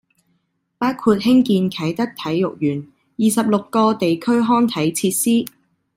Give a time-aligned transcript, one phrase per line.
[0.79, 2.87] 包括興建啟德體育園、
[3.19, 5.13] 二十六個地區康體設
[5.45, 5.51] 施